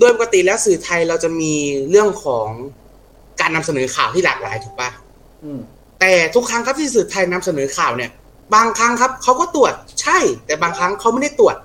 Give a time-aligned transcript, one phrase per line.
[0.00, 1.52] โดยปกติแล้วสื่อไทยเราจะมี
[1.90, 2.48] เรื่องของ
[3.40, 4.90] การนำเสนอข่าวที่หลากหลายถูกปะ
[5.44, 5.60] อืม
[6.00, 8.10] แต่ทุกครั้งครับที่สื่อไทยนำเสนอข่าวเนี่ย
[8.54, 11.56] บางครั้งครับเขาก็ตรวจใช่ แต่บางครั้งเขาไม่ได้ตรวจ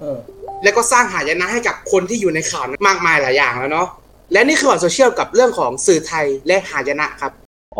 [0.00, 0.18] เออ
[0.62, 3.88] แล้วก็สร้างหายนะให้กับคนที่อยู่ในข่าวนั้นมากมายหลายอย่างแล้วเนาะ
[4.32, 7.32] และนี่คือออนโซเชียลกับเรื่องของสื่อไทยและหายนะครับ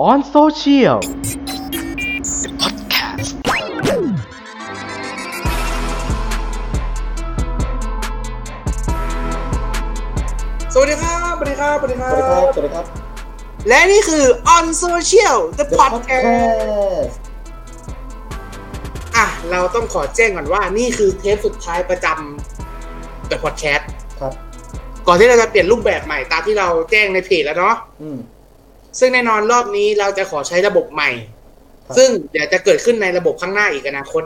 [0.08, 1.63] on social podcast
[10.84, 12.86] วัสดีครับสวัสดีครับสวัสดีคสรัวัสดีครับ บ สวัสดีครับ
[13.68, 14.24] และนี่คือ
[14.56, 16.24] on social the The podcast Podcast
[19.16, 23.84] อะ เราต้องขอแจ้งก่อนว่านี่คือเทปสุดท้ายประจำ the podcast
[24.20, 24.32] ครับ
[25.06, 28.18] ก่อนที่เราจะเปลี่ยนรูปแบบใหม่ตามที่เราแจ้งในเพจแล้วเนาะอืม
[28.98, 31.10] ซึ่งแน่นอนรอบนี้เราจะขอใช้ระบบใหม่
[31.86, 34.22] ครับ ซึ่งเดี๋ยวจะเกิดขึ้นในระบบข้างหน้าอีกอนาคต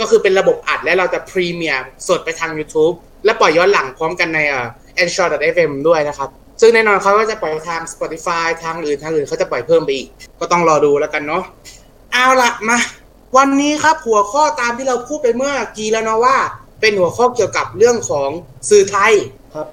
[0.00, 4.66] ก็คือเป็นระบบอัดและเราจะพรีเมียร์สดไปทาง YouTube และปล่อยย้อนหลังพร้อมกันในเอ่อ
[5.02, 6.30] a n c h o r FM ด้วยนะครับ
[6.60, 10.08] ซึ่งแน่นอนเขาก็จะปล่อยทาง Spotify ทางอื่นทางอื่นเขาจะปล่อยเพิ่มไปอีก
[10.40, 11.42] ก็ต้องรอดูแล้วกันเนาะ
[12.12, 12.78] เอาละมา
[13.36, 16.36] วันนี้ครับหัวข้อตามที่เราพูดไปเมื่อกี้แล้วเนาะว่า
[16.80, 18.30] เป็นหัวข้อเกี่ยวกับเรื่องของ
[18.70, 19.12] สื่อไทย
[19.54, 19.66] ครับ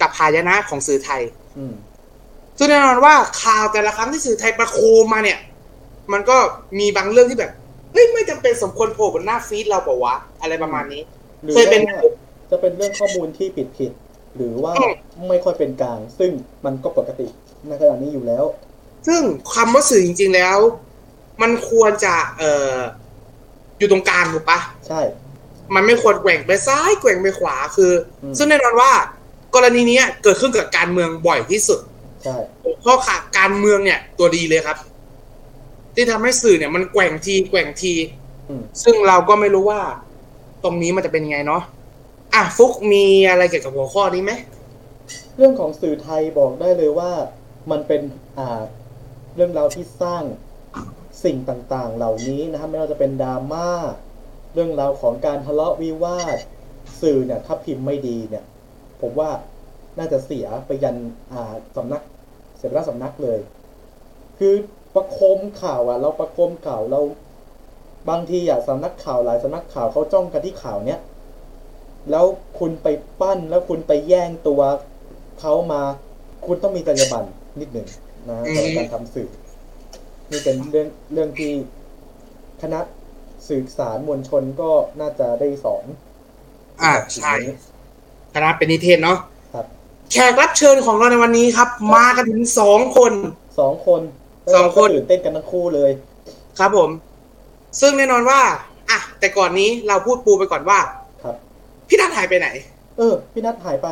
[0.00, 1.22] กับหายนะของสื่อไทย
[1.58, 1.74] อืม
[2.58, 5.38] ซึ่งแน่นอนว่าข่าวแต่ละครั้งที่สื่อไทยประโคมมาเนี่ย
[6.12, 6.36] มันก็
[6.78, 7.52] มีบางเรื่องที่แบบ
[7.92, 11.02] เฮ้ยไม่จำเป็นสมควรโผล่บนหน้าฟีดเราเปล่าวะอะไรประมาณนี้
[11.42, 11.96] หรือเคยเป็นว่า
[12.50, 14.07] จะเป็นเรื่องข้อมูลที่ผิดผิดๆ
[14.38, 14.92] หรือว่าอืม
[15.28, 16.30] ไม่ค่อยเป็นกลาง ซึ่ง
[16.64, 17.26] มันก็ปกติ
[17.68, 18.44] ในขณะนี้อยู่แล้ว
[19.06, 19.22] ซึ่ง
[19.54, 20.58] คำว่าสื่อจริง ๆแล้ว
[21.42, 22.76] มันควรจะเอ่อ
[23.78, 24.58] อยู่ตรงกลางถูกปะ
[24.88, 25.00] ใช่
[25.74, 28.90] มันไม่ควรแกว่งไปซ้ายแกว่งไปขวาคืออืมซึ่งแน่นอนว่า
[29.54, 31.80] กรณีเนี้ยเกิดขึ้นกับการเมืองบ่อยที่สุด
[32.24, 32.36] ใช่
[32.80, 34.78] เพราะค่ะการเมืองเนี่ย ตัวดีเลยครับ
[35.94, 37.92] ที่ทำให้สื่อเนี่ย มันแกว่งทีแกว่งที
[38.48, 39.80] อืมซึ่งเราก็ไม่รู้ว่า
[40.64, 41.62] ตรงนี้มันจะเป็นยังไงเนาะ
[42.34, 44.32] อะฟุกมีอะไรเกี่ยวกับหัวข้อนี้ไหม
[45.36, 47.12] เรื่องของสื่อไทยบอกได้เลยว่า
[47.70, 48.02] มันเป็น
[48.38, 48.62] อ่า
[49.34, 50.22] เรื่องราวที่สร้าง
[51.24, 53.68] สิ่งต่างๆ เหล่านี้นะครับไม่ว่าจะเป็นดราม่า
[54.54, 56.38] เรื่องราวของการทะเลาะวิวาท
[57.00, 58.44] สื่อเนี่ยถ้าพิมพ์ไม่ดีเนี่ย
[59.00, 59.30] ผมว่า
[59.98, 60.96] น่าจะเสียไปยัน
[61.32, 62.02] อ่าสำนัก
[62.56, 63.38] เสียไปทั้งสำนักเลย
[64.38, 64.54] คือ
[64.94, 67.00] ประคมข่าวอะเราประคมข่าวเรา
[68.08, 71.00] บางทีอะสำนักข่าวหลายสำนักข่าวเขาจ้องกันที่ข่าวเนี้ย
[72.10, 72.24] แล้ว
[72.58, 72.86] คุณไป
[73.20, 74.60] ปั้นแล้วคุณไปแย่งตัว
[75.40, 75.82] เขามา
[76.46, 77.26] คุณต้องมีจรรยาบรรณ
[77.60, 77.86] นิดหนึ่ง
[78.28, 79.28] นะอืมในการทำสื่อ
[80.30, 81.52] นี่เป็นเรื่องเรื่องที่
[82.62, 82.80] คณะ
[83.48, 84.70] สื่อสารมวลชนก็
[85.00, 85.84] น่าจะได้สอน
[86.82, 87.54] อะกับสิ่งใช่นี้
[88.34, 89.18] คณะเป็นนิเทศเนาะ
[89.54, 89.66] ครับ
[90.12, 93.12] แขกรับเชิญของเราในวันนี้ครับ มากันถึงสองคน
[93.60, 94.00] สองคน
[94.54, 95.90] สองคนแล้วก็ตื่นเต้นกันทั้งคู่เลย
[96.58, 96.90] ครับผม
[97.80, 98.40] ซึ่งแน่นอนว่า
[98.90, 100.97] อะแต่ก่อนนี้เราพูดปูไปก่อนว่าครับ
[101.88, 102.48] พี่นัทหายไปไหน
[102.98, 103.88] เออ พี่นัทหายไป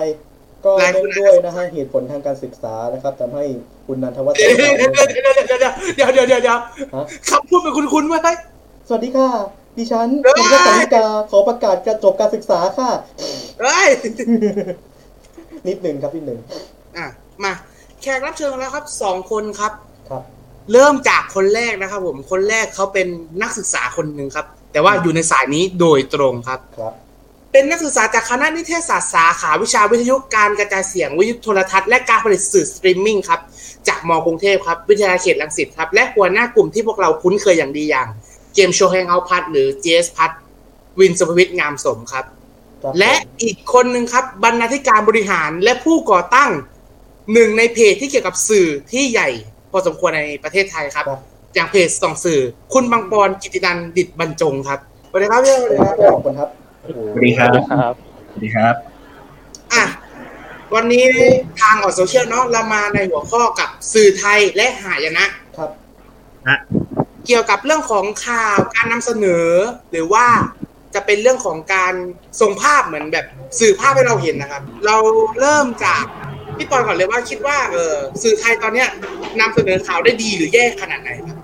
[0.65, 3.45] ก็เนื่องด้วยนะฮะเหตุผลทางการศึกษานะครับทำให้
[3.87, 4.73] คุณนันทวัฒน์เดี๋ยวเดี๋ย
[5.25, 6.59] วเดี๋ยวเดี๋ยวเดี๋ยวเดี๋ยว
[7.29, 8.15] คำพูดเป็นคุณคุณไหม
[8.89, 9.29] สวัสดีค่ะ
[9.79, 10.09] ดิฉัน
[10.39, 12.91] คุณก็สาริกาขอประกาศการจบการศึกษาค่ะ
[15.69, 16.39] นิดหนึ่งครับนิดหนึ่ง
[16.97, 17.07] อะ
[17.45, 17.53] มา
[18.03, 19.73] แขกรับเชิญแล้วครับสองคนครับ
[20.11, 20.23] ครับ
[20.73, 23.07] เริ่มจากคนแรกนะครับผมคนแรกเขาเป็น
[23.43, 26.93] นักศึกษาคนหนึ่งครับ แต่ว่าอยู่ในสายนี้โดยตรงครับครับ
[27.59, 33.41] เป็นนักศึกษาจากคณะนิเทศศาสตร์สาขาวิชาวิทยุการกระจายเสียงวิทยุโทรทัศน์และการผลิตสื่อสตรีมมิ่งครับ
[33.89, 38.09] จากมกรุงเทพครับวิทยาเขตรังสิตครับและหัวหน้ากลุ่มที่พวกเราคุ้นเคยอย่างดีอย่าง
[38.55, 40.31] เกมโชว์แฮงเอาพัทหรือ JS พัท
[40.99, 42.25] วินสภวิทย์งามสมครับ
[42.99, 43.13] และ
[43.43, 46.51] อีกคนหนึ่งครับบรรณาธิการบริหารและผู้ก่อตั้ง
[47.33, 49.29] หนึ่งในเพจที่เกี่ยวกับสื่อที่ใหญ่
[49.71, 51.05] พอสมควรในประเทศไทยครับ
[51.55, 52.41] อย่างเพจส่องสื่อ
[52.73, 54.81] คุณบางปอนกิตินันดิดบรรจงครับ
[55.11, 57.95] สวัสดีครับพี่สวัสดีครับขอบคุณครับ สวัสดีครับ ครับ
[58.31, 58.75] สวัสดีครับ
[59.73, 59.85] อะ
[60.75, 61.05] วันนี้
[61.61, 65.71] ทางออกโซเชียลเนาะเรามาในหัวข้อกับสื่อไทยและหายนะ ครับ
[67.27, 69.47] เกี่ยวกับเรื่องของข่าวการนำเสนอ
[69.91, 70.27] หรือว่า
[70.95, 71.95] จะเป็นเรื่องของการ
[72.41, 73.27] ส่งภาพเหมือนแบบ
[73.61, 74.97] สื่อภาพให้เราเห็นนะครับ เรา
[75.41, 76.05] เริ่มจาก
[76.57, 78.89] พี่ปอนก่อนเลยว่าคิดว่าเออสื่อไทยตอนเนี้ย
[79.41, 81.37] นำเสนอข่าวได้ดีหรือแย่ขนาดไหนครับ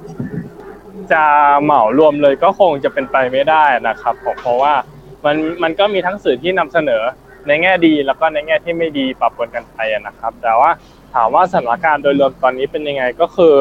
[1.12, 1.22] จะ
[1.62, 4.74] เหมารวมเลยก็คงจะเป็นไปไม่ได้นะครับผมเพราะว่า
[5.24, 7.02] มันมันก็มีทั้งสื่อที่นำเสนอ
[7.46, 10.70] ในแง่ดีแล้วก็ในแง่ที่ไม่ดีปรับปนกันไปนะครับ แต่ว่า
[11.14, 13.54] ถามว่าสถานการณ์โดยรวมตอนนี้เป็นยังไงก็คือ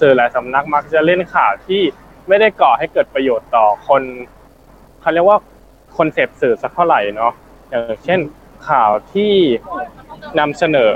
[0.00, 1.82] สื่อหลายสำนักมักจะเล่นข่าวที่
[2.28, 4.02] ไม่ได้ก่อให้เกิดประโยชน์ต่อคน
[5.00, 5.38] เขาเรียกว่า
[5.96, 7.32] คนเสพสื่อสักเท่าไหร่เนาะ
[7.70, 8.20] อย่างเช่น
[8.68, 9.32] ข่าวที่
[10.38, 10.94] นำเสนอ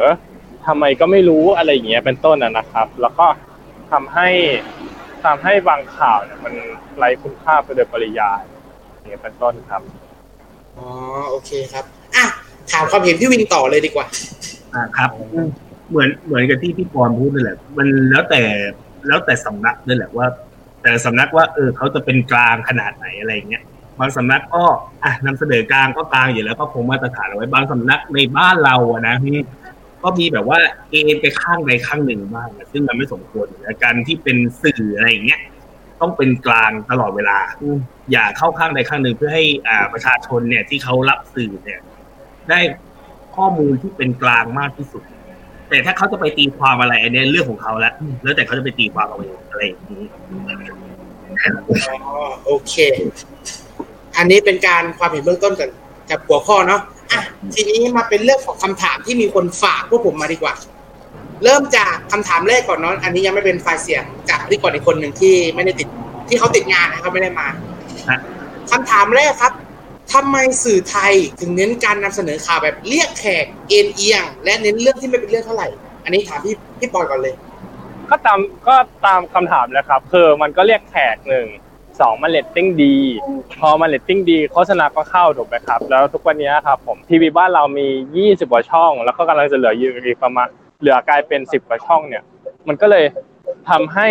[0.66, 3.26] ทำไมก็ไม่รู้อะไรอย่างเงี้ยเป็นต้นนะครับ แล้วก็
[3.92, 4.28] ทำให้
[5.24, 6.54] ทำให้บางข่าวเนี่ยมัน
[6.98, 8.40] ไร้คุณค่าไปโดยปริยาย
[9.08, 9.82] เงี้ยเป็นต้นครับ
[10.76, 10.86] อ๋อ
[11.30, 11.84] โอเคครับ
[12.16, 12.24] อะ
[12.72, 14.06] ถามความเห็นพี่วินต่อเลยดีกว่า
[14.74, 15.10] อ่าครับ
[15.90, 18.42] เหมือนเหมือนกับที่พี่ปอนพูดนั่นแหละ มันแล้วแต่
[19.06, 20.26] แล้วแต่สำนักนั่นแหละว่า
[20.82, 23.62] แต่สำนักว่าเออเขาจะเป็นกลางขนาดไหนอะไรอย่างเงี้ย
[23.98, 24.64] บางสำนักก็
[25.04, 29.14] อะนำเสนอกลางก็กลางอยู่แล้วก็คงมาตรฐานเอาไว้บางสำนักในบ้านเราอะนะ
[30.02, 30.58] ก็มีแบบว่า
[30.90, 33.46] เอ็นไปข้างใดข้างหนึ่งบ้างอะซึ่งมันไม่สมควร
[33.82, 35.40] การที่เป็นสื่ออะไรอย่างเงี้ย
[36.00, 37.38] ต้องเป็นกลางตลอดเวลา
[38.12, 41.80] อย่าเข้าข้างใดข้างหนึ่งเพื่อให้อ่าประชาชนเนี่ยที่เขารับสื่อเนี่ย
[42.50, 42.60] ได้
[43.36, 45.02] ข้อมูลที่เป็นกลางมากที่สุด
[45.68, 50.04] แต่ถ้าเขาจะไปตีความอะไรอันเนี้ยเรื่องของเขาแล้วแล้วแต่เขาจะไปตีความเอาเองอะไรอย่างนี้
[51.92, 52.14] อ๋อ
[52.46, 52.74] โอเค
[54.16, 55.70] อันนี้เป็นการความเห็นเบื้องต้นกัน
[56.10, 56.80] กับหัวข้อเนาะ
[57.12, 57.20] อะ
[57.54, 60.54] ทีนี้มาเป็นเรื่องของคำถามที่มีคนฝากพวกผมมาดีกว่า
[61.44, 65.88] เริ่มจากคำถามแรกก่อนเนาะอันนี้ยังไม่เป็นไฟล์เสียงจากพิธีกรอีกคนหนึ่งที่ไม่ได้ติด
[66.28, 67.48] ที่เขาติดงานนะครับไม่ได้มา
[68.10, 68.18] ฮะ
[68.70, 69.52] คำถามแรกครับ
[70.12, 75.68] ทำไมสื่อไทยถึงเน้นการนำเสนอข่าวแบบเรียกแขกเอ็นเอียง และเน้นเรื่องที่ไม่เป็นเรื่องเท่าไหร่
[76.04, 77.34] อันนี้ถามพี่พี่ปอยก่อนเลย
[78.10, 81.46] ก็ตามก็ตามคำถามเลยครับคือมันก็เรียกแขกหนึ่ง
[82.00, 82.96] สองมันเรตติ้งดี
[83.60, 90.48] พอมันเรตติ้งดีโฆษณาก็เข้าถูกไหมครับ แล้วทุกวันนี้ครับผมทีวีบ้านเรามี 20กว่าช่อง แล้วก็กำลังจะเหลืออยู่อีกประมาณ
[90.86, 92.22] เหลือกลายเป็น10กว่าช่องเนี่ย
[92.68, 93.04] มันก็เลย
[93.70, 94.08] ทำให้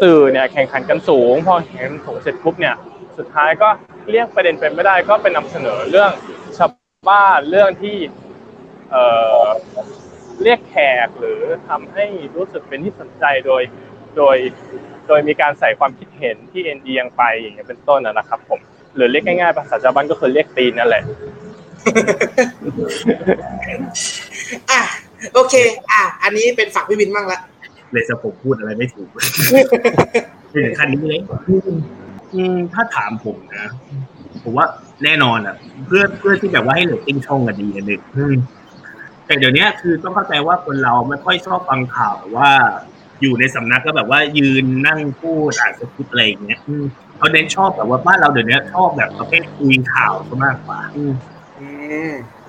[0.00, 2.74] สื่อเนี่ยแข่งขันกันสูง พอแข่งขันสูงเสร็จปุ๊บเนี่ย
[3.18, 3.68] สุดท้ายก็
[4.10, 6.10] เรียกประเด็นเป็นไม่ได้ก็เป็นนำเสนอเรื่อง
[6.58, 6.70] ชาว
[7.10, 7.96] บ้านเรื่องที่
[8.90, 9.04] เอ่
[9.44, 9.46] อ
[10.42, 10.76] เรียกแข
[11.06, 12.04] กหรือทำให้
[12.36, 13.62] รู้สึกเป็นที่สนใจโดย
[14.16, 14.36] โดย
[15.08, 18.60] โดยมีการใส่ความคิดเห็นที่เอนเอียงไปอย่างเงี้ยเป็นต้นนะนะครับ ผม
[18.96, 21.02] หรือเรียกง่ายๆภาษาชาวบ้านก็คือเรียกตีนนั่นแหละ
[24.70, 24.82] อะ
[25.34, 25.54] โอเค
[25.90, 27.40] อะ อันนี้เป็นฝั่งพี่วินบ้างละ
[27.92, 29.08] เลยจะผมพูดอะไรไม่ถูก
[30.54, 31.20] ถึงขั้นนี้เลย
[32.34, 33.66] อืมถ้าถามผมนะ
[34.42, 34.66] ผมว่า
[35.04, 35.54] แน่นอนอะ
[35.86, 38.34] เพื่อเพื่อที่แบบว่าให้เรตติ้งช่องอะดีอันหนึ่งอืม
[39.26, 42.50] แต่เดี๋ยวนี้คือต้องเข้าใจว่าคนเราไม่ค่อยชอบฟังข่าวว่า
[43.22, 46.84] อยู่ในสำนักก็แบบว่ายืนนั่งพูดอ่านสคริปต์อะไรอย่างเงี้ยอืม
[47.16, 50.80] เขาเน้นชอบแบบว่าบ้านเราเดี๋ยวนี้ชอบแบบประเภทคุยข่าวซะมากกว่า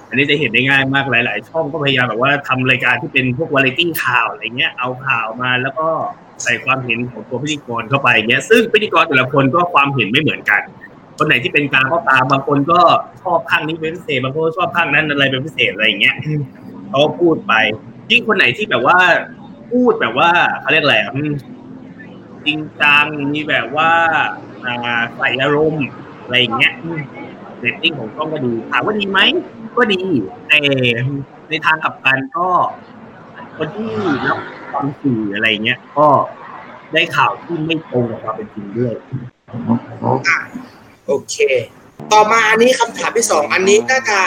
[0.09, 5.87] อันนี้จะเห็นได้ง่ายมากหลาย ๆ ช่องก็พยายามแบบว่าทำรายการที่เป็นพวกวาไรตี้ข่าวอะไรเงี้ยเอาข่าวมาแล้วก็
[6.43, 10.61] ใส่ความเห็นของตัวพิธีกรเข้าไปเงี้ยซึ่งพิธีกรแต่ละคนก็ความเห็นไม่เหมือนกัน
[11.17, 12.81] คนไหนที่เป็นกลางก็ตามบางคนก็
[13.23, 16.15] ชอบข้างนี้เป็นพิเศษบางคนชอบข้างนั้นอะไรเป็นพิเศษอะไรเงี้ย
[16.89, 17.53] เขาก็พูดไป
[18.11, 18.99] ยิ่งคนไหนที่แบบว่า
[19.71, 20.29] พูดแบบว่า
[20.59, 21.33] เขาเรียกอะไรอืม
[22.45, 23.91] จริงจังมีแบบว่า
[24.65, 25.85] อ่าใส่อารมณ์
[26.23, 26.73] อะไรอย่างเงี้ย
[27.59, 29.19] เรตติ้งของช่องก็ดีถามว่าดีไหม
[29.77, 30.03] ก็ดี
[30.47, 30.59] แต่
[31.49, 32.47] ในทางกลับกันก็
[33.57, 33.87] คนที่
[34.27, 34.39] รับ
[34.73, 36.07] ฟังสื่ออะไรเงี้ย ก็
[36.93, 38.93] ได้ข่าวที่ไม่ตรงกับความเป็นจริงด้วย
[40.27, 40.39] อะ
[41.07, 41.35] โอเค
[42.13, 44.19] ต่อมาอันนี้คำถามที่สองอันนี้น่าจะ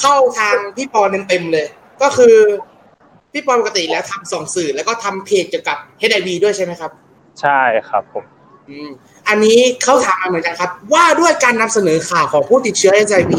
[0.00, 1.66] เข้าทางพี่ปอเต็มๆเลย
[2.02, 2.34] ก็คือ
[3.32, 6.90] พี่ปอปกติแล้วทำสองสื่อแล้วก็ทำเพจเกี่ยวกับ HIV ด้วยใช่ไหมครับ
[7.40, 8.24] ใช่ครับผม
[8.68, 8.88] อืม
[9.28, 13.32] อันนี้เขาถามมาเหมือนกันครับ ว่าด้วยการนำเสนอข่าวของผู้ติดเชื้อ HIV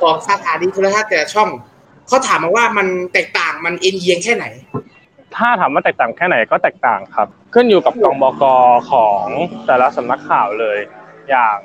[0.00, 1.50] ของสถานีโทรทัศน์แต่ละช่อง
[2.08, 4.46] เขาถามมาว่ามันแตกต่างมันเอ็นเอียงแค่ไหน
[5.36, 8.44] ถ้าถามว่าแตกต่างแค่ไหนก็แตกต่างครับ ขึ้นอยู่กับกองบก
[8.90, 9.26] ของ
[9.66, 10.78] แต่ละสำนักข่าวเลย
[11.30, 11.56] อย่าง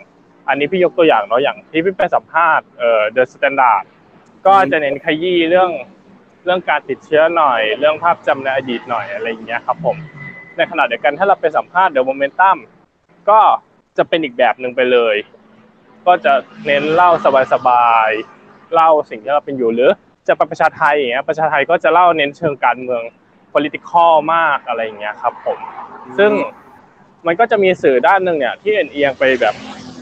[0.48, 3.84] อันนี้พี่ยกตัวอย่างเนาะอย่างที่พี่ไปสัมภาษณ์เอ่อ The Standard
[4.48, 5.72] ก็จะเน้นขยี้เรื่อง
[6.46, 9.98] เรื่องการติดเชื้อหน่อย เรื่องภาพจำในอดีตหน่อยอะไรอย่างเงี้ยครับผม
[10.58, 12.58] ในขณะเดียวกันถ้าเราไปสัมภาษณ์ The Momentum
[13.30, 13.40] ก็
[13.98, 15.16] จะเป็นอีกแบบหนึ่งไปเลย
[16.08, 16.34] ก็จะ
[16.66, 17.12] เน้นเล่า
[17.54, 19.92] สบายๆเล่าสิ่งที่เราเป็นอยู่หรือ
[20.28, 23.04] จะไปประชาไทยอย่างเงี้ยประชาไทยก็จะเล่าเน้นเชิงการเมือง
[23.54, 25.58] political มากอะไรอย่างเงี้ยครับผม
[26.18, 26.32] ซึ่ง
[27.26, 29.56] มันก็จะมีสื่อด้านหนึ่งเนี่ยที่เอ็นเอียงไปแบบ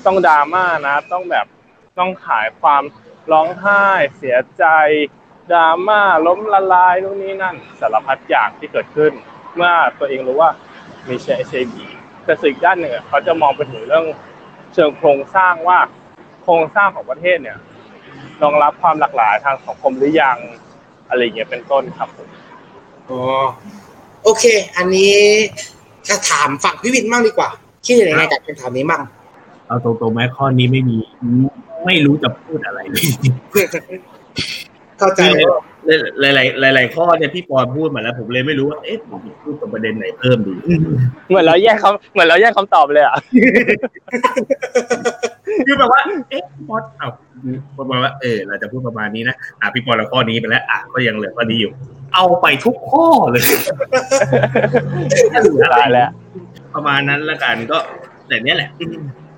[0.06, 1.46] ต้องดราม่านะ ต้องแบบ
[2.00, 2.84] ต้องขายความ
[3.32, 3.86] ร้องไห้
[4.18, 4.66] เสียใจ
[5.52, 9.12] ดราม่าล้มละลายนู่นนี่นั่นสารพัดอย่างที่เกิดขึ้น
[9.56, 10.52] เมื่อตัวเองรู้ว่า
[11.10, 11.76] มีเชื้อ HIV
[12.26, 14.06] แต่สิ่งอีกด้านหนึ่งเขาจะมองไปถึงเรื่อง
[14.74, 15.80] เชิงโครงสร้างว่า
[16.44, 17.58] โครงสร้างของประเทศเนี่ย
[18.44, 20.38] รองรับความหลากหลายทางสังคมหรือยัง
[21.10, 22.28] อะไรอย่างเงี้ยเป็นต้นครับผม
[23.10, 23.20] อ๋อ
[24.24, 24.46] โอเค
[24.78, 25.16] อันนี้
[26.10, 27.50] จะถามฝั่งพี่วินบ้างดีกว่า
[27.86, 29.02] คิดยังไงกับคำถามนี้บ้าง
[29.68, 30.98] เอาตรงๆไหมข้อนี้ไม่มี
[31.86, 33.04] ไม่รู้จะพูดอะไรเลย
[35.04, 35.60] เข้าใจว่า
[36.22, 40.54] หลายหลายๆหลายๆข้อเนี่ยพี่ปอนพูดมาแล้ว ผมเลยไม่รู้ว่าเอ๊ะผมจะพูดตรงประเด็นไหนเพิ่มดี
[41.30, 43.16] เหมือนเราแยกคำเหมือนเราแยกคำตอบเลยอะ
[45.68, 47.10] คือแบบว่าเอ๊ะพี่ปอนเอา
[47.78, 51.72] ประมาณว่าเออเราจะพูดประมาณนี้นะอะพี่ปอนเราข้อนี้ไปแล้วอะก็ยังเหลือข้อนี้อยู่
[52.14, 53.44] เอาไปทุกข้อเลย
[55.32, 56.10] ถ้าเหลืออะไรตายแล้ว
[56.74, 57.78] ประมาณนั้นละกันก็
[58.28, 58.86] แต่เนี้ยแหละอื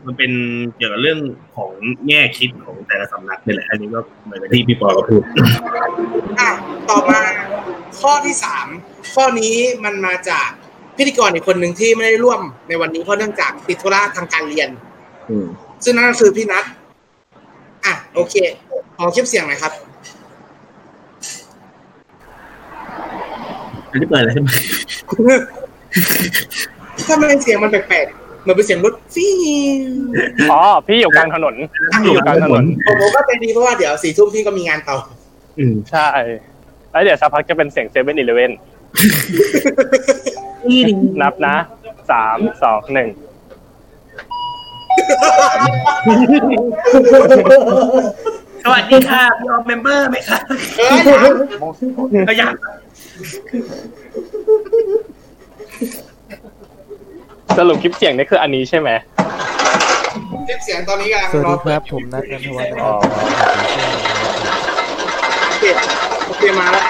[0.05, 0.31] มมันเป็น
[0.75, 1.19] เกี่ยวกับเรื่อง
[1.55, 1.71] ของ
[2.07, 5.21] แง่คิดของแต่ละสำนักนี่แหละอันนี้ก็เหมือนกับที่พี่ปอก็พูด
[6.39, 6.49] อะ
[6.89, 7.19] ต่อมา
[7.99, 8.67] ข้อที่สาม
[9.13, 10.49] ข้อนี้มันมาจาก
[10.97, 14.69] พิธีกรอีกคนหนึ่งที่ไม่ได้ร่วมในวันนี้เพราะเนื่องจากติดธุระทางการเรียน
[15.29, 15.47] อืม
[15.83, 16.65] ซึ่งนั่นก็คือพี่นัท
[17.85, 18.35] อะโอเค
[18.97, 19.73] ขอคลิปเสียงหน่อยครับ
[23.91, 24.49] อันนี้เปิดอะไรใช่ไหม
[27.07, 29.27] ถ้ามันเสียงมันแปลกๆ เหมือนเป็นเสียงรถฟี
[30.49, 31.55] วอ๋อ พี่อยู่กลางถนน
[32.03, 34.97] พี่อยู่กลางถนน ผมผมก็ใจดีเพราะว่าเดี๋ยวสี่ทุ่มพี่ก็มีงานต่อ
[35.59, 36.07] อืมใช่
[36.91, 38.51] แล้วเดี๋ยวสักพักจะเป็นเสียงเซเว่นอีเลเว่น
[41.21, 41.55] นับนะ
[42.11, 43.09] สามสองหนึ่ง
[48.63, 50.37] สวัสดีค่ะพี่ออฟเมมเบอร์ไหมคะ
[50.77, 52.55] เอ้ยถามก็อยาก
[57.57, 58.89] สรุปคลิปเสียงนี่คืออันนี้ใช่ไหม
[60.47, 62.99] คลิปเสียงตอนนี้กำลังสวัสรอดีครับผมนัทนันทวัฒน์นะคอ๋รัอบ
[65.47, 65.63] โอเค
[66.27, 66.85] โอเคมาแล้ว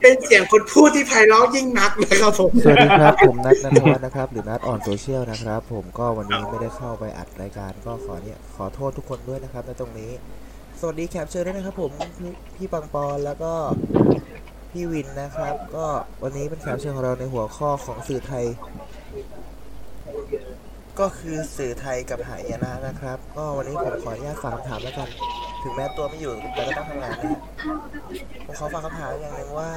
[0.00, 10.10] เป็นเสียงคนพูดที่ไพเราะยิ่งนักนะครับผม สวัสดีครับผมนัทนันทวัฒน์นะครับหรือนัทอ่อนโซเชียลนะครับ ผมก็วันนี้ไม่ได้เข้าไปอัดรายการก็ขอเนี่ยขอโทษทุกคนด้วยนะครับในตรงนี้
[10.80, 13.52] สวัสดีแขกรับเชิญด้วยนะครับผมพี่พี่ปังปอนด์แล้วก็
[14.74, 15.86] พี่วินนะครับ ก็
[16.22, 18.44] วันนี้เป็นแขกรับเชิญของเราในหัวข้อของสื่อไทย
[21.00, 25.08] ก็คือสื่อไทยกับหายนะนะครับ ก็วันนี้ผมขออนุญาตฝากคำถามแล้วกัน
[25.62, 27.40] ถึงแม้ตัวไม่อยู่แต่ก็ต้องทำงานนะ
[28.46, 29.72] ผมขอฝากคำถามอย่างหนึ่งว่า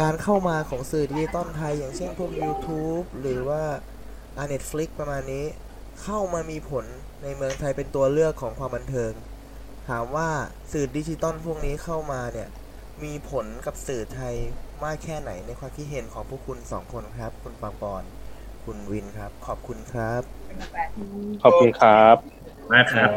[0.00, 3.62] การเข้ามาของสื่อดิจิตอลไทย อย่างเช่นพวก YouTube หรือว่า
[4.36, 5.44] อ่า Netflix ประมาณนี้
[6.02, 6.84] เข้ามามีผล
[7.22, 9.12] ในเมืองไทยเป็นตัวเลือกของความบันเทิง
[9.88, 10.28] ถามว่า
[10.72, 12.48] สื่อดิจิตอลพวกนี้เข้ามาเนี่ย
[13.04, 14.34] มีผลกับสื่อไทย
[14.84, 18.02] มากแค่ไหนในความคิดเห็นของพวกคุณสองคนครับ คุณปังปอน
[18.64, 20.22] คุณวินครับ ขอบคุณครับ
[21.42, 22.16] ขอบคุณครับ
[22.72, 23.10] มากครับ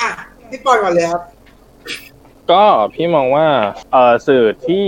[0.00, 0.10] อะ
[0.50, 1.22] พี่ปอนก่อนเลยครับ
[2.50, 3.46] ก็พี่มองว่า
[3.92, 4.84] เอ่อสื่อที่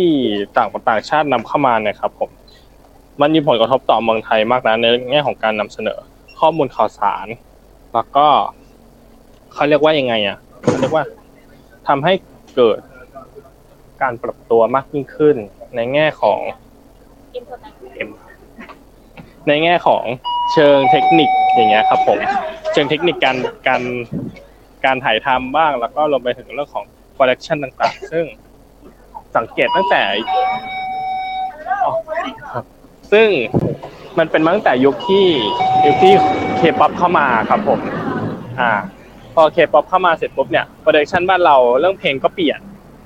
[0.57, 2.31] ต่างต่างชาตินำเข้ามาเนี่ยครับผม
[3.21, 5.99] มันมีผลกระทบต่อเมืองไทยมากนะในแง่ของการนำเสนอ
[6.41, 7.27] ข้อมูลข่าวสาร
[7.95, 8.27] แล้วก็
[9.53, 11.05] เขาเรียกว่ายังไงอะเขาเรียกว่า
[11.89, 12.13] ทำให้
[12.57, 12.81] เกิด
[14.03, 15.37] การปรับตัวมากยิ่งขึ้น
[15.77, 16.41] ในแง่ของ
[19.49, 20.05] ในแง่ของ
[20.53, 22.19] เชิงเทคนิคอย่างเงี้ยครับผม
[22.73, 23.37] เชิงเทคนิคการ
[23.69, 23.83] การ
[24.85, 28.25] การถ่ายทำบ้างแล้วก็รวมไปถึงเรื่องของ production ต่างๆ ซึ่ง
[29.37, 30.03] สังเกตตั้งแต่
[31.85, 31.93] อ๋อ
[32.53, 32.65] ครับ
[33.13, 33.29] ซึ่ง
[34.19, 35.27] มันเป็นมาตั้งแต่ยุคที่
[35.87, 36.13] ยุคที่
[36.57, 37.81] เคป๊อปเข้ามาครับผม
[38.61, 38.73] อ่า
[39.35, 42.61] พอเคป๊อปเข้ามาเสร็จปุ๊บเนี่ย production บ้านเราเรื่องเพลงก็เปลี่ยน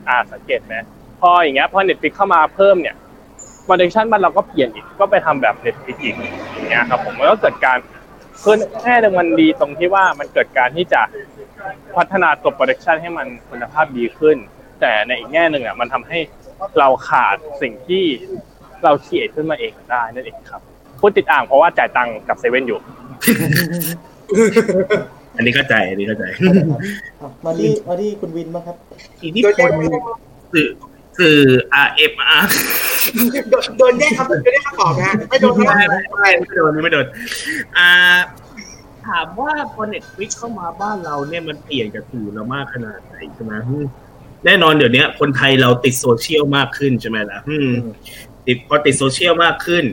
[0.08, 0.74] อ่าสังเกตไหม
[1.20, 2.96] พออย่างเงี้ยพอ Netflix เข้ามาเพิ่มเนี่ย
[3.64, 6.16] production บ้านเราก็เปลี่ยนอีกก็ไปทำแบบ Netflix อีก
[6.54, 7.78] อย่างเงี้ยครับผมมันก็เกิดการ
[8.40, 11.02] เพิ่มแค่หนึ่งมันดีตรงที่ว่ามันเกิดการที่จะ
[11.96, 14.36] พัฒนาตัว production ให้มันคุณภาพดีขึ้น
[14.80, 16.18] แต่ในอีกแง่หนึ่งอะมันทำให้
[16.78, 18.04] เราขาดสิ่งที่
[18.84, 20.62] เราเขียนขึ้นมาเองได้นั่นเองครับ
[21.00, 22.80] พูดติดอ่างเพราะว่าจ่ายตังค์กับเซเว่นอยู่
[25.36, 28.76] อันนี้เข้าใจอันนี้เข้าใจ อะมาที่มาที่คุณวินบ้างครับ
[29.22, 29.70] อิทธิพล
[30.52, 30.68] สื่อ
[31.18, 31.38] สื่อ
[31.86, 32.42] RMR
[33.50, 37.06] โดนโดนแยกครับโดนแยกคำตอบนะฮะไม่โดนไม่นะไม่ไม่ไม่โดนไม่โดน
[37.76, 37.88] อ่า
[39.06, 43.86] ถามว่าพอ Netflix เข้ามาบ้านเราเนี่ยมันเปลี่ยนกับสื่อเรามากขนาดไหนใช่ไหมอืม
[44.44, 47.70] แน่นอนเดี๋ยวนี้คนไทยเราติดโซเชียลมากขึ้นใช่ไหมล่ะอืม
[48.46, 49.84] ติดพอติดโซเชียลมากขึ้น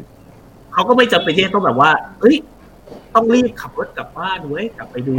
[0.73, 2.37] เขาก็ไม่จำเป็นที่จะต้องแบบว่าเฮ้ย
[3.15, 5.13] ต้องรีบขับรถกลับบ้านเว้ยกลับไปดู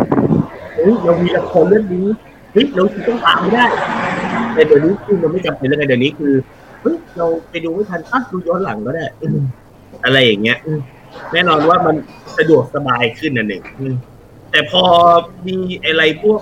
[0.74, 2.06] เฮ้ยเรามีละครเรื่องนี้
[2.52, 3.64] เฮ้ยเราต้องตามไม่ได้
[4.54, 6.32] แต่เดี๋ยวนี้คือมันไม่จำเป็นแล้วไงเดี๋ยวนี้คือ
[6.82, 9.04] เฮ้ยเราไปดูไม่ทันอะดูย้อนหลังก็ได้
[10.04, 10.58] อะไรอย่างเงี้ย
[11.32, 11.94] แน่นอนว่ามัน
[12.38, 13.62] สะดวกสบายขึ้นนั่นเอง
[14.50, 14.82] แต่พอ
[15.46, 16.40] มีอะไรพวก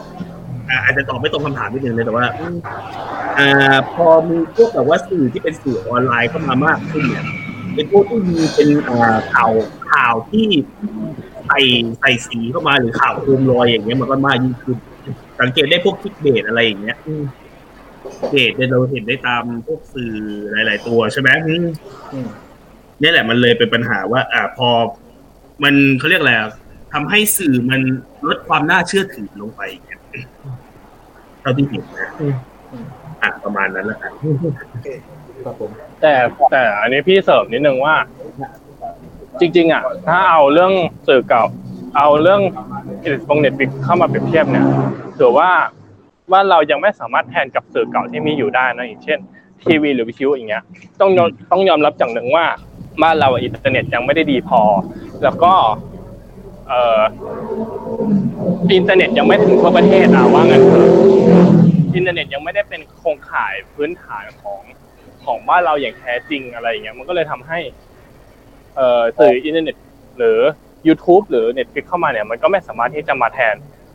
[0.85, 2.27] อาจจะตอบไม่ตรงคำถามนิดนึงนะแต่ว่า
[3.39, 7.25] อ่าพอมีพวกแบบว่าสื่อที่เป็นสื่อออนไลน์เข้ามามากขึ้นเนี่ย
[7.75, 9.53] เป็นพวกที่มีเป็นอ่าข่าว
[9.91, 10.49] ข่าวที่
[11.51, 11.63] ใส่
[12.01, 14.77] ใส่สีเข้ามาหรือข่าวโคมลอยอย่างเงี้ยมันก็มากยิ่งขึ้น
[15.41, 17.25] สังเกตได้พวกคลิกเบสอะไรอย่างเงี้ยอืม
[18.31, 20.13] เบสเนี่ยเราเห็นได้ตามพวกสื่อ
[20.53, 21.67] หลาย ๆ ตัวใช่ไหมอืม
[22.13, 22.29] อืม
[23.03, 24.69] นี่แหละมันเลยเป็นปัญหาว่า อ่า พอ
[25.63, 26.51] มันเขาเรียกอะไรอะ
[26.93, 27.81] ทำให้สื่อมัน
[28.29, 30.01] ลดความน่าเชื่อถือลงไปอย่างเงี้ย
[31.41, 32.09] เท่าที่เห็นนะ
[33.23, 34.13] อะประมาณนั้นแหละครับ
[35.45, 35.71] ครับผม
[36.03, 36.15] แต่
[36.53, 37.95] แต่อันนี้พี่เสริมนิดนึงว่า
[39.41, 40.73] จริงๆอะถ้าเอาเรื่อง
[41.09, 41.45] สื่อเก่า
[41.97, 42.41] เอาเรื่อง
[43.05, 44.67] อิเล็กทรอนิกส์เข้ามาเปรียบเทียบเนี่ย
[45.19, 45.51] ถือว่า
[46.33, 49.19] ว่าเรายังไม่สามารถแทนกับสื่อเก่าที่มีอยู่ได้นะอย่างเช่น
[49.63, 50.63] ทีวีหรือวิทยุอย่างเงี้ย
[51.01, 52.45] ต้องยอมต้องยอมรับอย่างหนึ่งว่า
[53.03, 54.63] บ้านเราอินเทอร์เน็ตยังไม่ได้ดีพอ
[55.23, 55.53] แล้วก็
[56.69, 57.01] เอ่อ
[58.75, 60.89] อินเทอร์เน็ตยังไม่ถึงทั่วประเทศอะว่างั้นเถอะ
[61.95, 64.61] อินเทอร์เน็ตยังไม่ได้เป็นโครงข่ายพื้นฐานของ
[65.25, 67.90] ของบ้านเราอย่างแท้จริงอะไรอย่างเงี้ยมันก็เลยทำให้เอ่อ
[69.19, 69.77] สื่ออินเทอร์เน็ต
[70.19, 70.39] หรือ
[70.87, 73.55] YouTube หรือ Netflix เข้ามาเนี่ยมันก็ไม่สามารถที่จะมาแทน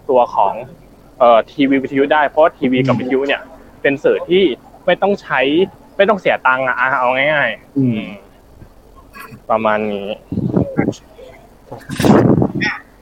[0.10, 0.54] ตัวของ
[1.20, 3.42] เอ่อทีวีวิทยุได้เพราะว่าทีวีกับวิทยุเนี่ย
[3.82, 4.44] เป็นสื่อที่
[4.86, 5.40] ไม่ต้องใช้
[5.98, 8.02] ไม่ต้องเสียตังค์อะอะเอาง่ายๆอืม
[9.50, 10.08] ประมาณนี้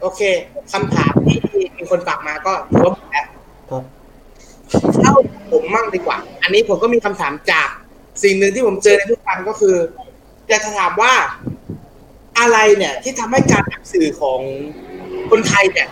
[0.02, 0.22] โอเค
[0.72, 1.40] คำถามที่
[1.78, 3.26] มีคนฝากมาก็ถือว่าหมดแล้ว
[3.70, 3.84] ครับ
[5.02, 5.14] เข้า
[5.52, 7.68] ผมมั่งดีกว่า อันนี้ผมก็มีคำถามจาก
[8.24, 9.76] สิ่งหนึ่งที่ผมเจอในทุกวันก็คือ
[10.50, 11.14] อยากจะถามว่า
[12.40, 14.40] อะไรเนี่ยที่ทำให้การอ่านสื่อของ
[15.30, 15.90] คนไทยเนี่ย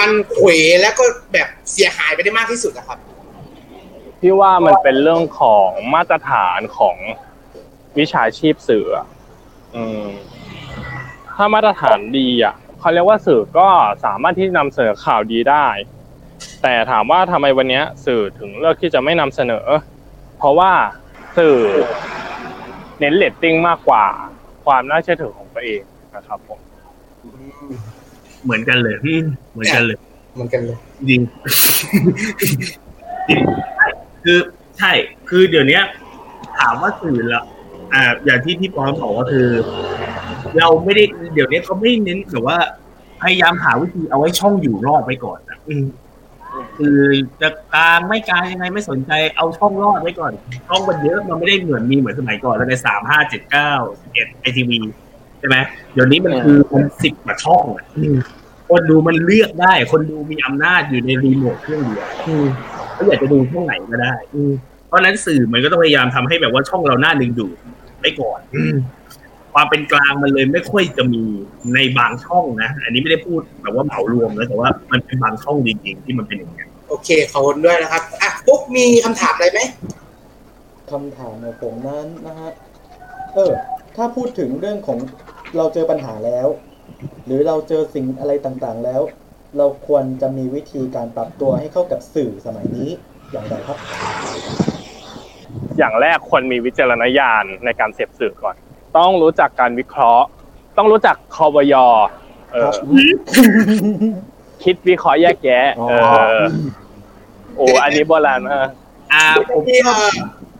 [0.00, 0.48] มันเขว
[0.80, 2.98] แล้วก็แบบเสียหายไปได้มากที่สุดอะครับ
[4.20, 6.96] พี่ว่ามันเป็นเรื่องของมาตรฐานของ
[7.98, 9.06] วิชาชีพสื่ออะ
[9.74, 10.04] อืม
[11.36, 13.68] ถ้ามาตรฐานดีอะเขาเรียกว่าสื่อก็
[14.04, 15.66] สามารถที่นำเสนอข่าวดีได้
[16.62, 19.66] แต่ถามว่าทำไมวันเนี้ยสื่อถึงเลือกที่จะไม่นำเสนอ
[20.38, 20.72] เพราะว่า
[21.38, 21.56] สื่อ
[22.98, 24.04] เน้นเลตติ้งมากกว่า
[24.64, 25.80] ความน่าเชื่อถือของตัว เอง
[26.14, 26.60] นะครับผม
[28.44, 29.98] เหมือนกันเลยอืมเหมือนกันเลย
[30.34, 30.76] เหมือนกันเลย
[31.08, 31.20] จริง
[33.28, 33.42] จริง
[33.76, 33.86] ใช่
[34.24, 34.38] คือ
[34.78, 34.92] ใช่
[35.28, 35.82] คือเดี๋ยวเนี้ย
[36.58, 37.42] ถามว่าสื่อละ
[37.92, 39.48] อ่า อย่างที่พี่ปอนบอกก็คือ
[40.58, 42.58] เราไม่ได้เดี๋ยวนี้เขาไม่เน้นแบบว่า
[43.22, 45.86] พยายามหาวิธีเอาไว้ช่องอยู่รอดไว้ก่อนนะอืม
[46.78, 46.98] คือ
[47.40, 50.32] จะกลางไม่กลางยังไงไม่สนใจเอาช่องรอดไว้ก่อน
[50.68, 53.72] ช่องมันเยอะมันไม่ได้เหมือนมีเหมือนสมัยก่อนแล้วในสามห้าเจ็ดเก้า
[54.12, 54.78] เอ็ดไอทีวี
[55.40, 55.56] ใช่ไหม
[55.92, 58.16] เดี๋ยวนี้มันคือมันสิบกว่าช่องอะอืม
[58.68, 62.46] คนดูมันเลือกได้ คนดูมีอำนาจอยู่ในรีโมทเครื่องเดียวอืม
[62.92, 64.52] เขาอยากจะดูช่องไหนก็ได้อืม
[64.88, 67.56] เพราะฉะนั้นสื่อมันก็ต้องพยายามทำให้แบบว่าช่องเราหน้าดึงดูด
[67.98, 68.74] ไว้ก่อนอืม
[69.54, 71.22] ความเป็นกลางมันเลยไม่ค่อยจะมี
[71.74, 79.60] ในบางช่องนะ อันนี้ไม่ได้พูดแบบว่าเหมารวมนะแต่ว่ามันเป็นบางช่องจริงๆที่มันเป็นอย่างนี้นโอเคขอบคุณด้วยนะครับอะปุ๊กมีคำถามอะไรไหม
[80.90, 82.50] คำถามของผมนั้นนะฮะ
[83.34, 83.52] เออ
[83.96, 84.98] ถ้าพูดถึงเรื่องของ
[85.56, 86.46] เราเจอปัญหาแล้ว
[87.26, 89.02] หรือเราเจอสิ่งอะไรต่างๆแล้ว
[89.58, 92.90] เราควรจะมีวิธีการปรับตัวให้เข้ากับสื่อสมัยนี้
[93.30, 93.78] อย่างไรครับ
[95.78, 98.54] อย่างแรกควรมีวิจารณญาณในการเสพสื่อก่อน
[98.96, 100.26] ต้องรู้จักการวิเคราะห์
[100.76, 101.74] ต้องรู้จักคอวย
[102.52, 102.70] เออ
[104.64, 106.44] คิดวิเคราะห์แยกแยะอ๋อเออ
[107.56, 108.68] โอ้อันนี้โบราณมาก
[109.12, 109.88] อ่าผมที่เ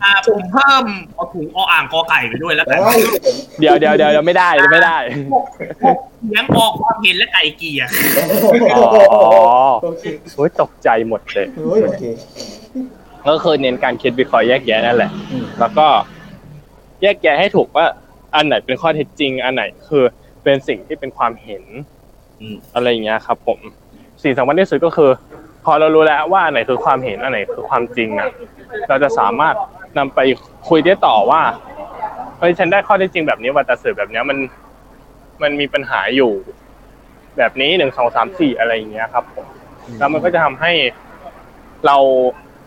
[0.03, 0.83] อ่ออ่าผมเพิ่ม
[1.15, 2.99] เอาถุงออ่างกอไก่ไปด้วยแล้วกันเอ้ย
[3.59, 4.97] เดี๋ยวเดี๋ยวเดี๋ยวไม่ได้ไม่ได้
[6.27, 7.87] เสียงออกความเห็นและไก่เกลียร์
[8.73, 8.83] อ๋อ
[9.83, 10.03] โอเค
[10.35, 12.03] โอ้ยตกใจหมดเลยโอ้ยโอเค
[13.27, 15.87] ก็คือเน้นการคิดวิเคราะห์แยกแยะนั่นแหละอืมแล้วก็
[17.01, 17.85] แยกแยะให้ถูกว่า
[18.35, 20.03] อันไหนเป็นข้อเท็จจริง อันไหนคือ
[20.43, 21.63] เป็นสิ่งที่เป็นความเห็น
[22.39, 23.59] อืมอะไรอย่างเงี้ยครับ ผม
[24.23, 25.09] สิ่งสำคัญที่สุดก็คือ
[25.65, 28.29] พอเรารู้แล้วว่าอันไหนคือความเห็นอันไหนคือความจริงอะ
[28.89, 29.55] เราจะสามารถ
[29.97, 30.19] นำไป
[30.69, 31.41] คุยได้ต่อว่า
[32.39, 34.37] เฮ้ยฉันได้ข้อเท็จริงแบบนี้ว่าแต่สื่อแบบนี้มัน
[35.41, 36.31] มันมีปัญหาอยู่
[37.37, 39.45] แบบนี้หนึ่งสองสามสี่อะไรอย่างเงี้ยครับผม
[39.99, 40.71] แล้วมันก็จะทำให้
[41.85, 41.97] เรา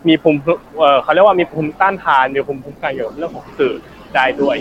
[0.07, 0.39] มีภูมิ
[0.77, 3.73] เออเขาเรียกว่ามีภูมิต้านทานมีภูมิคุ้มกันเกี่ยวกับเรื่องของสื่อ
[4.15, 4.55] ได้ด้วย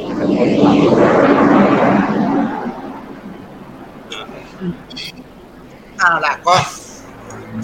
[5.98, 6.54] เอาล่ะก็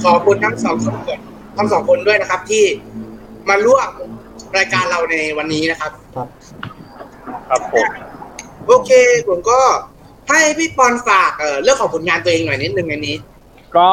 [0.02, 1.20] ขอบคุณทั้งสองคนก่อน
[1.56, 2.64] ทั้งสองคนด้วยนะครับ ที่
[3.48, 3.88] มาร่วม
[4.56, 6.28] รายการเราในวันนี้นะครับครับ
[7.48, 7.86] ครับผม
[8.66, 8.90] โอเค
[9.28, 9.60] ผมก็
[10.28, 13.16] ให้พี่ปอนฝากเอ่อเรื่องของผลงานตัวเองหน่อยนิดนึงในนี้
[13.76, 13.90] ก็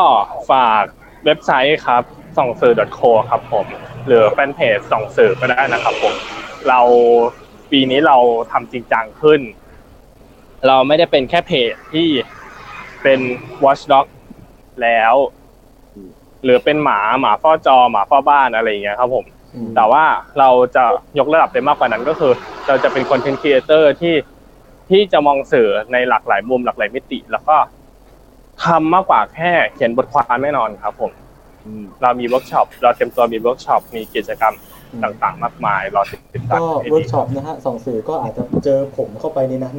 [0.52, 0.84] ฝาก
[1.26, 2.04] เว็บไซต์ครับ
[2.38, 3.65] ส่องสื่อ .co ครับผม
[4.06, 6.13] หรือแฟนเพจส่องสื่อก็ได้นะครับผม
[6.67, 6.80] เรา
[7.72, 8.17] ปีนี้เรา
[8.52, 9.41] ทำจริงจังขึ้น
[10.67, 12.08] เราไม่ได้เป็นแค่เพจที่
[13.04, 13.20] เป็น
[13.63, 14.06] watchdog
[14.82, 15.13] แล้ว
[16.43, 19.37] หรือเป็นหมาหมาเฝ้าจอหมาเฝ้าบ้านอะไรอย่างเงี้ยครับผมอืม
[19.76, 20.04] แต่ว่า
[20.40, 20.84] เราจะ
[21.20, 22.32] ยกระดับไปมากกว่านั้นก็คือ
[22.68, 24.16] เราจะเป็น content creator ที่
[24.90, 27.56] ที่จะมองสื่อในหลากหลายมุมหลากหลายมิติ แล้วก็
[28.64, 31.12] ทำมากกว่าแค่เขียนบทความแน่นอนครับ ผม
[32.02, 34.56] เรามีเวิร์กช็อปเราเต็มตัวมีเวิร์กช็อปมีกิจกรรม
[35.04, 36.02] ต่างๆ มากมายรอ
[36.34, 39.76] ติดตามก็ให้เวิร์ดีกช็อปนะฮะส่องสื่อก็อาจจะเจอผมเข้าไปในนั้น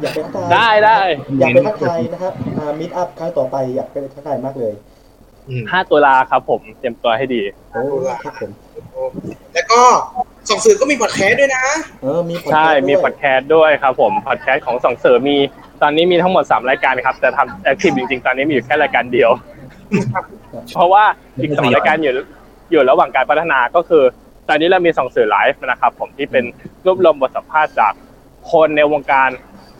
[0.00, 0.98] อยากไปทักทายได้ได้
[1.38, 2.32] อยากไปทักทายนะครับ
[2.80, 4.74] meetup ครั้งต่อไปอยากไปทักทายมากเลย
[5.70, 7.82] ห้าตุลาครับผมเตรียมตัวให้ดีโอ้
[8.24, 8.50] ครับผม
[9.54, 9.80] แล้วก็
[10.48, 11.64] ส่องสื่อก็มีพอดแคสต์ด้วยนะ
[12.02, 15.38] เออ มีใช่ podcast มีด้วยพอดแคสต์ด้วยครับผมพอดแคสต์ของส่องสื่อมี
[15.82, 19.30] ตอนนี้มีทั้งหมด3รายการครับ แต่ทำ active จริงๆ ตอนนี้มีอยู่แค่รายการเดียว
[20.74, 21.04] เพราะว่า
[21.40, 22.12] อีกสองรายการอยู่
[22.70, 24.04] อยู่ระหว่างการพัฒนาก็คือ
[24.48, 26.44] ตอนนี้เรามีส่องสื่อไลฟ์นะครับ ผมที่เป็น
[26.86, 27.92] รวบรวมบทสัมภาษณ์จาก
[28.52, 29.30] คนในวงการ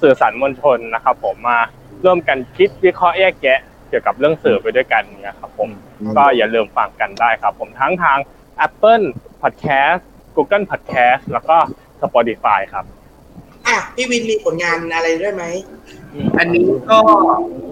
[0.02, 1.59] สื่อสารมวลชนนะครับ ผมมา
[2.05, 5.70] ร่วมกันคิดวิเคราะห์แยกแยะ เกี่ยวกับเรื่องสื่อไปด้วยกันเนี่ยครับผม
[6.16, 8.18] ก็อย่าลืมฟังกันได้ครับ ผมทั้งทาง
[8.66, 9.05] Apple
[9.42, 10.03] Podcast
[10.37, 11.57] Google Podcast แล้วก็
[12.03, 12.85] Spotify ครับ
[13.66, 15.44] อะพี่วินมีผลงานอะไรด้วยไหม
[16.38, 16.99] อันนี้ก็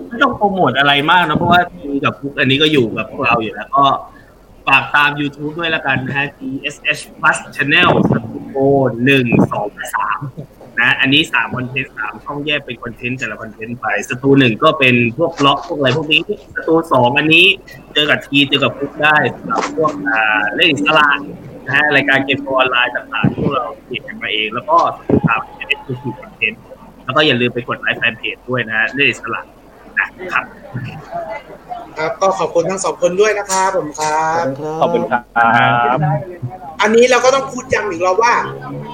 [0.08, 3.84] ไม่ต้องโปรโมทอะไรมากนะเพราะว่าทีกับพุกอันนี้ก็อยู่กับพวกเราอยู่แล้วก็
[4.66, 8.58] ฝากตาม YouTube ด้วยละกันนะฮะ GSH Plus Channel สตูดิโอ
[9.04, 10.18] หนึ่งสองสาม
[10.80, 16.20] นะอันนี้สาม content สามช่องแยกเป็น content แต่ละ content ไปสตูหนึ่งก็เป็นพวก vlog พวกอะไรพวกนี้
[16.54, 17.46] สตูสองอันนี้
[17.94, 21.08] เจอกับทีเจอกับพุกได้สำหรับพวกอ่าเล่นอิสระ
[21.66, 26.60] นะฮะรายการเกมออนไลน์ต่างๆที่พวกเราเขียนกันมาเอง แล้วก็สตูสามเป็น exclusive content
[27.04, 29.40] แล้วก็อย่าลืมไปกด like fanpage ด้วยนะฮะเล่นอิสระ
[29.98, 30.44] นะครับ
[31.98, 34.18] ครับก็ขอบคุณทั้งสองคนด้วยนะครับผมครั
[34.80, 35.98] ขอบบคุณครับขอบคุณครับ
[36.80, 38.34] อันนี้เราก็ต้องพูดย้ำอีกรอบว่า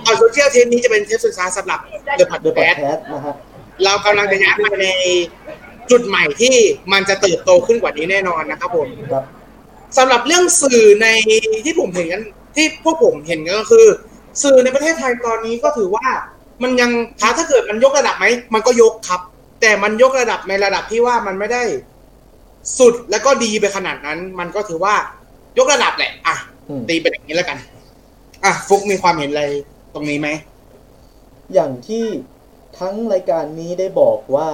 [0.05, 3.35] เอาโซเชียลเทปนี้จะเป็นเทปสุดท้ายสำหรับ The เดอะพอด Podcast แคสต์นะฮะ
[3.85, 4.89] เรากำลังจะย้ายไปใน
[5.91, 6.55] จุดใหม่ที่
[6.93, 9.25] มันจะเติบโตขึ้นกว่านี้แน่นอนนะครับผมครับ
[9.99, 11.07] สำหรับเรื่องสื่อใน
[11.65, 12.23] ที่ผมเห็นกัน
[12.57, 13.87] ที่พวกผมเห็นก็คือ
[14.43, 16.07] สื่อในประเทศไทยตอนนี้ก็ถือว่า
[16.63, 19.21] มันยังถ้าถ้าเกิดมันยกระดับไหมมันก็ยกครับ
[19.61, 21.63] แต่มันยกระดับในระดับที่ว่ามันไม่ได้
[22.79, 24.95] สุดแล้วก็ดีไปขนาดนั้น มันก็ถือว่า
[25.59, 26.37] ยกระดับแหละอะ
[26.69, 27.59] อืม ตีเป็นอย่างนี้แล้วกัน
[28.45, 29.45] อะฟุกมีความเห็นอะไร
[29.95, 30.29] ตรงนี้ไหม
[31.55, 32.05] อย่างที่
[32.79, 34.49] ทั้งรายการนี้ได้บอกว่า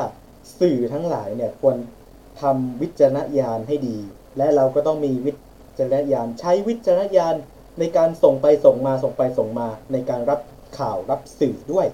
[0.60, 1.76] สื่อทั้งหลายเนี่ยควร
[2.40, 3.98] ทำวิจารณญาณให้ดี
[4.36, 5.32] และเราก็ต้องมีวิ
[5.78, 7.34] จารณญาณใช้วิจารณญาณ
[7.78, 10.40] ในการส่งไปส่งมาส่งไปส่งมา ในการรับ
[10.78, 11.86] ข่าวรับสื่อด้วย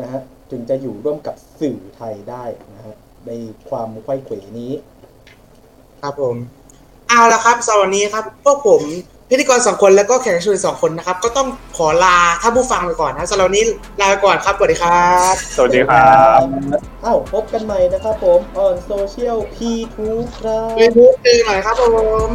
[0.00, 2.94] นะฮะจึงจะอยู่ร่วมกับสื่อไทยได้นะฮะ
[3.26, 3.30] ใน
[3.68, 4.72] ความไขว้เขวนี้
[6.02, 6.36] ครับผม
[7.08, 8.82] เอาละครับสำหรับวันนี้ครับ พวกผม
[9.30, 13.64] พิธีกรสองคนแล้วก็แขกรับเชิญสองคนนะครับ ก็ต้องขอลาท่านผู้ฟังไปก่อนนะสำหรับวันนี้
[14.00, 16.40] ลาไปก่อนครับสวัสดีครับ สวัสดีครับ
[17.04, 19.96] อ้าวพบกันใหม่นะครับผม on social P2
[20.38, 21.84] ครับรีบูทเจอหน่อยครับผ
[22.26, 22.28] ม